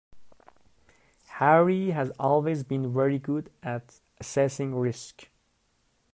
[1.33, 5.27] Harry has always been very good at assessing risk